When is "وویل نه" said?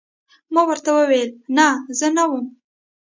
0.97-1.67